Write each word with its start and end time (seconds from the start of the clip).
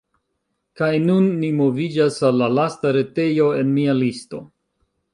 Kaj 0.79 0.89
nun, 1.03 1.27
ni 1.43 1.51
moviĝas 1.59 2.19
al 2.31 2.41
la 2.45 2.49
lasta 2.57 2.97
retejo 3.01 3.55
en 3.63 3.73
mia 3.79 3.99
listo. 4.03 4.47